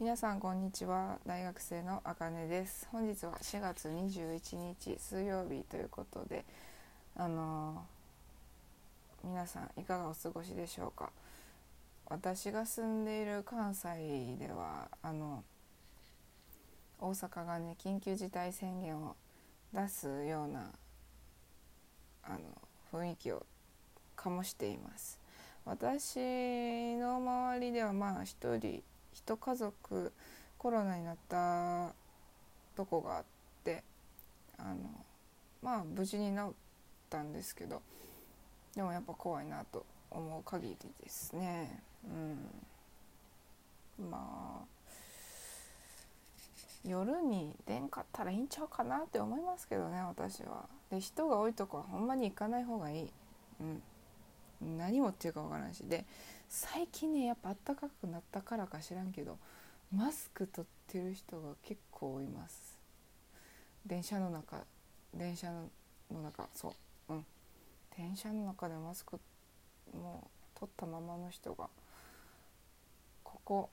[0.00, 1.18] 皆さんこんにちは。
[1.26, 2.86] 大学生のあかねです。
[2.92, 6.44] 本日は4月21日水曜日ということで
[7.16, 11.10] あのー、皆さんいかがお過ごしでしょうか？
[12.06, 15.42] 私が住んでいる関西ではあの
[17.00, 19.16] 大阪がね緊急事態宣言を
[19.74, 20.70] 出すような
[22.22, 22.38] あの
[22.92, 23.44] 雰囲気を
[24.16, 25.18] 醸しています。
[25.64, 28.80] 私の周りではまあ一人
[29.18, 30.12] 一家族
[30.58, 31.92] コロナになった
[32.76, 33.24] とこがあっ
[33.64, 33.82] て
[34.56, 34.76] あの
[35.60, 36.52] まあ無事に治っ
[37.10, 37.82] たんですけど
[38.76, 41.82] でもやっぱ怖いなと思う限りですね。
[43.98, 44.78] うん、まあ
[46.84, 50.68] 夜に出んかったらいいんちゃうかなって思いますけどね私は。
[50.90, 53.12] で人が多いとこはほんまに行かない方がいい。
[53.60, 56.04] うん、何持ってるか分からんしで
[56.48, 59.38] 最近ねやっぱ暖かくなったからか知らんけど
[59.94, 62.78] マスク取ってる人が結構います。
[63.86, 64.64] 電車の中
[65.14, 66.74] 電車の中そ
[67.08, 67.24] ううん。
[67.96, 69.18] 電車の中でマスク
[69.94, 71.68] もう取ったままの人が
[73.22, 73.70] ここ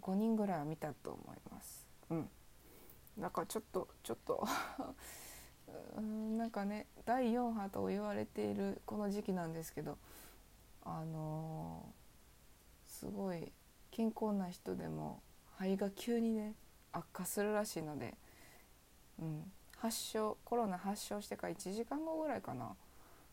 [0.00, 1.86] 5人ぐらいは見たと思います。
[2.10, 2.28] うん。
[3.18, 4.46] だかちょっとちょっと
[5.96, 9.98] うんなんかね第4波と言われているこの時期なんですけど
[10.84, 11.61] あのー
[13.02, 13.50] すごい
[13.90, 15.20] 健康な人でも
[15.58, 16.54] 肺が急にね
[16.92, 18.14] 悪化するらしいので、
[19.20, 19.42] うん、
[19.76, 22.76] 発症コロナ発症してから1時間後ぐらいかな。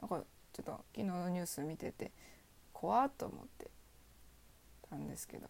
[0.00, 2.10] なんかちょっと昨日のニュース見てて
[2.72, 3.70] 怖っと思って
[4.90, 5.48] たんですけど。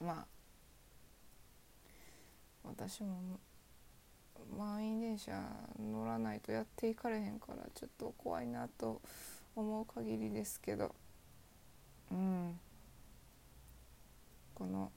[0.00, 0.26] まあ
[2.64, 3.38] 私も
[4.58, 5.40] 満員電車
[5.78, 9.00] 乗らないとやっていかれへんからちょっと怖いなと
[9.54, 10.92] 思う限りですけど。
[12.10, 12.58] うん。
[14.54, 14.90] この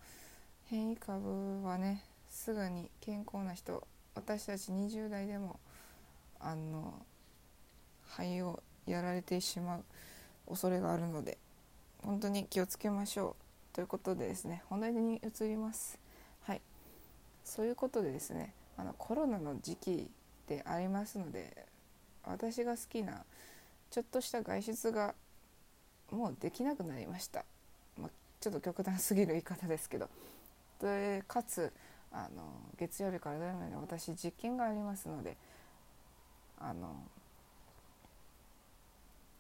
[0.66, 5.59] 変異株はねすぐに健康な人私たち20代でも
[6.39, 6.94] あの
[8.09, 9.84] 肺をやられてしまう
[10.50, 11.38] 恐れがあるので
[12.03, 13.44] 本当に気をつけましょう。
[13.73, 16.00] ということでですね本題に移ります。
[16.44, 16.62] はい。
[17.44, 20.09] そういうことでですねあのコロナの時期
[20.47, 21.66] でありますので
[22.24, 23.24] 私が好きな
[23.89, 25.16] ちょっとした外出が
[26.12, 27.45] もうできなくなりました、
[28.40, 30.09] ちょっと極端すぎる言い方ですけど。
[30.80, 31.74] でかつ
[32.12, 32.44] あの
[32.78, 35.36] 月曜日から土曜日まで私実験がありますので
[36.59, 36.96] あの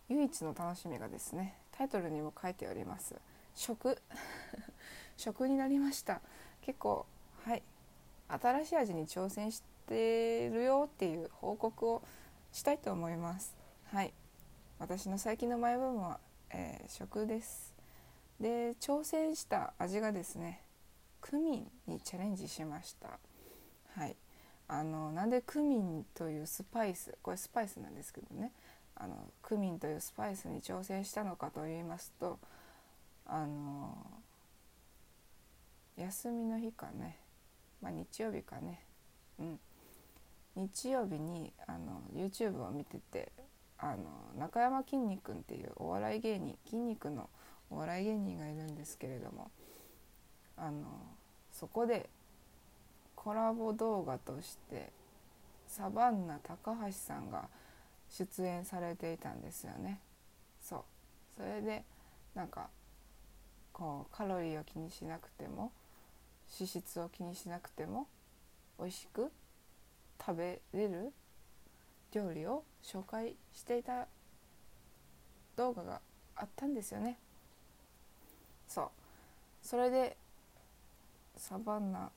[0.09, 3.15] 唯一の楽しみがですねタイトルにも書いております。
[3.55, 3.97] 食。
[5.17, 6.21] 食になりました。
[6.61, 7.05] 結構
[7.43, 7.63] はい
[8.27, 12.03] 新しい味に挑戦してるよっていう報告を
[12.51, 13.55] したいと思います。
[13.85, 14.13] はい。
[14.79, 16.19] 私の最近のマイブームは
[16.49, 17.76] えー、食です。
[18.39, 20.61] で挑戦した味がですね
[21.21, 23.19] クミンにチャレンジしました。
[23.95, 24.15] はい。
[24.69, 28.51] あのなんでクミンというスパイスこれスパイスなんですけどね。
[28.95, 32.39] あのクミンというスパイスに挑戦したのかと言いますと
[33.25, 33.95] あの
[35.97, 37.17] 休みの日かね、
[37.81, 38.81] まあ、日曜日かね。
[39.39, 39.59] うん。
[40.55, 43.31] 日曜日にあの YouTube を見てて
[43.77, 44.05] あの
[44.39, 47.29] 中山きんに君っていうお笑い芸人筋肉の
[47.69, 49.51] お笑い芸人がいるんですけれども
[50.55, 50.85] あの
[51.51, 52.09] そこで
[53.15, 54.91] コラボ動画として
[55.67, 57.49] サバンナ高橋さんが
[58.09, 59.99] 出演されていたんですよね。
[60.61, 60.83] そう
[61.37, 61.83] それで
[62.33, 62.69] なんか
[63.73, 65.71] こうカロリーを気にしなくても
[66.57, 68.07] 脂質を気にしなくても
[68.79, 69.31] 美味しく
[70.19, 71.11] 食べれる
[72.13, 74.07] 料理を紹介していた
[75.55, 76.01] 動画が
[76.35, 77.17] あったんですよね
[78.67, 78.89] そう
[79.61, 80.17] それで
[81.35, 82.09] サバンナ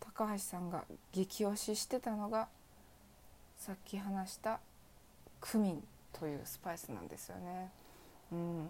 [0.00, 2.48] 高橋さんが激推ししてたのが
[3.58, 4.60] さっき話した
[5.40, 7.70] クミンというスパイスなんですよね
[8.32, 8.68] うん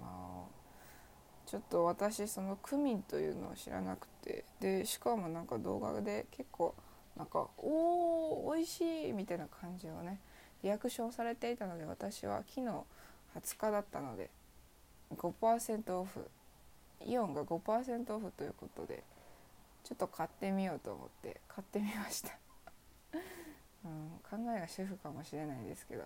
[0.00, 0.60] まあ
[1.46, 6.74] ちょっと私そのクミンというのを知らなくてでしかもなんか動画で結構
[7.16, 10.20] なんか「おお美味しい!」みたいな感じをね
[10.62, 12.84] リアクションされていたので私は昨日
[13.34, 14.30] 20日だったので
[15.16, 16.30] 5%オフ
[17.06, 19.02] イオンが5%オフということで
[19.84, 22.38] ちょっと買ってみようと思って買ってみました。
[23.84, 26.04] うん、考えが主婦かもしれないですけど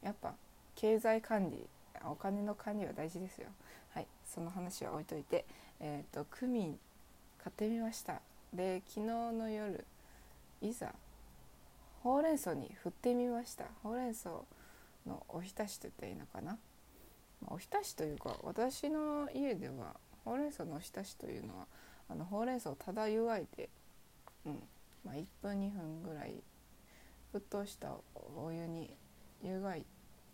[0.00, 0.34] やっぱ
[0.74, 1.68] 経済管理
[2.04, 3.48] お金の管理は大事ですよ。
[3.90, 5.44] はいその話は置いといて
[5.80, 6.80] えっ、ー、とクミン
[7.38, 8.22] 買ってみました。
[8.52, 9.86] で昨日の夜
[10.60, 10.94] いざ
[12.02, 13.66] ほうれん草に振ってみました。
[13.82, 14.30] ほうれん草
[15.06, 16.58] のおひたしと言ったらいいのかな、
[17.46, 21.66] おひたしというか私の家ではほうれん草のおひたしというのは
[22.08, 23.68] あのほうれん草をただ湯がいて、
[24.46, 24.62] うん
[25.04, 26.42] まあ、1分2分ぐらい
[27.34, 28.90] 沸騰したお湯に
[29.42, 29.84] 湯がい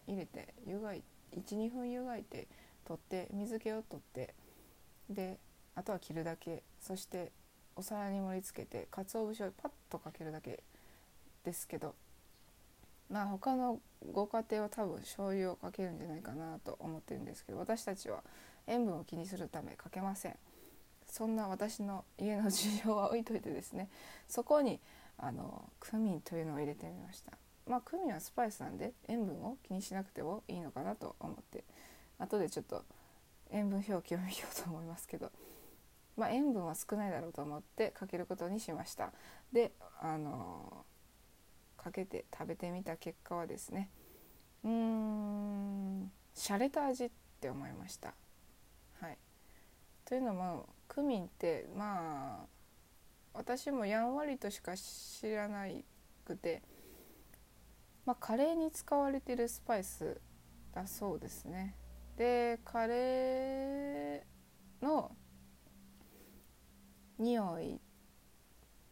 [0.06, 1.02] 入れて湯がい
[1.36, 2.48] 12分湯がいて
[2.86, 4.34] 取って水気を取って
[5.10, 5.38] で
[5.74, 6.62] あとは切るだけ。
[6.80, 7.30] そして
[7.76, 10.62] お皿に盛り付けて鰹節をパッとかけるだけ
[11.44, 11.94] ですけど
[13.08, 13.78] まあ他の
[14.12, 18.22] ご家庭は多分醤油をかけるんじゃないかなと思ってるんですけど私たちは
[18.68, 20.36] 塩分を気にするためかけません。
[21.10, 23.88] そんな私の家の事情は置いといてですね
[24.28, 24.78] そこに
[25.16, 27.32] あのクミンというのを入れてみました。
[27.66, 31.64] まあクミンはスパイスなんで塩分を気にしなくてもいいのかなと思って
[32.18, 32.84] 後でちょっと
[33.50, 35.30] 塩分表記を見ようと思いますけど
[36.16, 39.12] まあ塩分は少ないだろうと思ってかけることにしました。
[39.52, 40.84] であの
[41.76, 43.90] かけて食べてみた結果はですね
[44.64, 47.10] うーん洒落た味っ
[47.40, 48.14] て思いました。
[50.08, 52.46] というのもクミンってまあ
[53.34, 55.66] 私もやんわりとしか知らな
[56.24, 56.62] くて
[58.06, 60.18] まあカレーに使われてるスパイス
[60.74, 61.74] だそうですね。
[62.16, 65.12] でカレーの
[67.18, 67.78] 匂い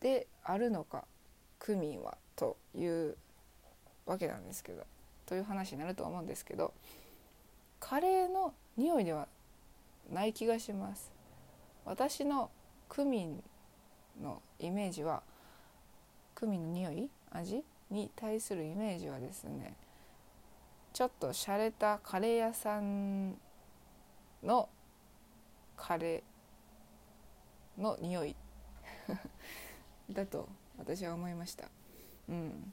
[0.01, 1.07] であるのか
[1.59, 3.17] クミンはという
[4.05, 4.85] わけなんですけど
[5.25, 6.75] という話になると思うんですけど
[7.81, 9.29] カレーの匂いでは
[10.11, 11.13] ない気がします。
[11.85, 12.51] 私の
[12.89, 13.43] クミン
[14.23, 15.23] のイメージは
[16.35, 17.11] クミンの匂い？
[17.31, 19.75] 味に対するイメージはですね
[20.93, 23.37] ちょっと洒落たカレー屋さん
[24.43, 24.69] の
[25.77, 28.35] カレーの匂い
[30.11, 30.49] だと
[30.79, 31.69] 私は思いました。
[32.29, 32.73] うん。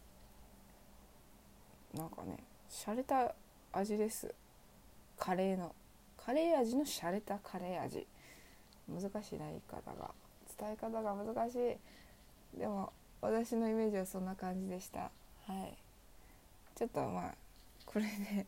[1.94, 2.38] なんかね
[2.70, 3.36] 洒落た
[3.72, 4.34] 味です。
[5.18, 5.76] カレーの。
[6.26, 8.08] カレー味の洒落たカレー味。
[8.88, 10.12] 難しいな言い方が。
[10.60, 11.56] 伝え方が難し
[12.56, 12.60] い。
[12.60, 15.00] でも私のイメージはそんな感じでした。
[15.00, 15.12] は
[15.48, 15.78] い。
[16.76, 17.34] ちょっとまあ
[17.86, 18.46] これで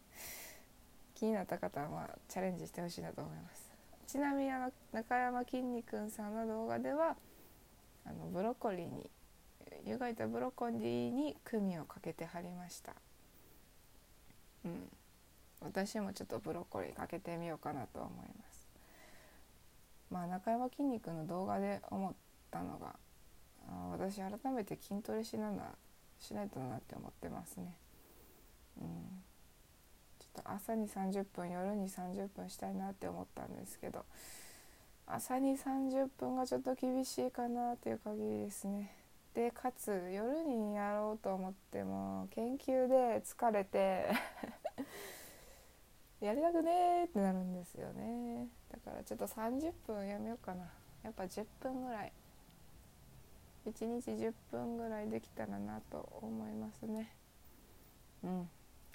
[1.16, 3.72] 気になった方はまあチャレンジしてほしいなと思います。
[4.08, 7.16] ちなみにあの中山きんに君さんの動画では
[8.06, 9.10] あのブロッコリーに
[9.86, 12.94] 湯がいたブロッコリーにクミンをかけてはりました。
[14.64, 14.90] うん。
[15.62, 18.68] 私もちょっとブロッコリーかけてみようかなと思います。
[20.12, 22.14] まあ中山きんに君の動画で思っ
[22.52, 22.96] たのが
[23.92, 25.64] 私改めて筋トレしなな
[26.20, 27.76] しないとなって思ってますね。
[28.82, 28.86] うん。
[30.20, 34.06] ちょっと朝に30分夜に30分したいなって思ったんですけど
[35.08, 38.92] 朝に30分がちょっと厳しいかなっていう限りですね。
[39.34, 44.06] でかつ夜にやろうと思っても研究で疲れて
[46.22, 48.48] やりたくねーってなるんですよね。
[48.72, 50.66] だからちょっと30分やめようかな。
[51.04, 52.12] やっぱ10分ぐらい。
[53.68, 57.12] 1日10分ぐらいできたらなと思いますね。
[58.24, 58.50] うん。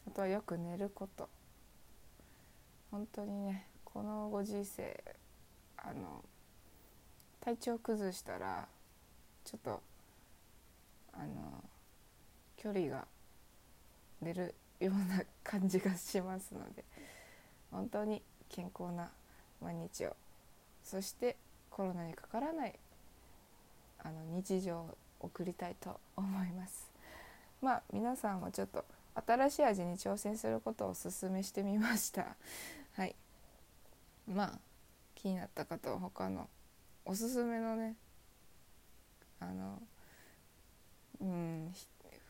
[0.07, 1.29] あとはよく寝ること。
[2.91, 5.03] 本当にねこのご時世
[5.77, 6.25] あの
[7.41, 8.67] 体調崩したら
[9.45, 9.81] ちょっと
[11.13, 11.65] あの
[12.57, 13.07] 距離が
[14.21, 16.85] 出るような感じがしますので
[17.71, 19.11] 本当に健康な
[19.63, 20.17] 毎日を。
[20.83, 21.37] そして
[21.71, 22.79] コロナにかからない
[24.03, 26.91] あの日常を送りたいと思います。
[27.63, 28.85] まあ皆さんもちょっと
[29.27, 32.35] 新しい味に挑戦することをおすすめしてみました。
[32.97, 33.15] はい。
[34.27, 34.59] まあ
[35.15, 36.49] 気になった方は他の
[37.05, 37.95] おすすめのね
[39.41, 39.83] あの
[41.21, 41.73] うん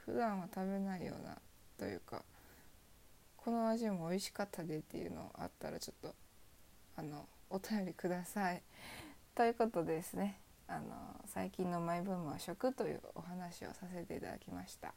[0.04, 1.36] 普段は食べないような
[1.78, 2.22] というか
[3.44, 6.14] この味も美味しかったでっていうのあったらちょっと
[6.97, 8.62] あのお便りください。
[9.35, 10.38] ということでですね。
[10.68, 10.94] あの
[11.26, 14.94] 最近のマイブームは食というお話をさせていただきました。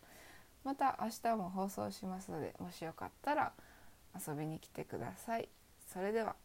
[0.64, 3.54] また明日も放送しますのでもしよかったら
[4.16, 5.50] 遊びに来てください。
[5.88, 6.36] それでは。